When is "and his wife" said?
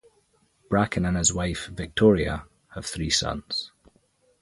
1.05-1.67